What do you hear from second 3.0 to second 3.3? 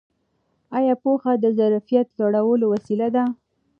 ده؟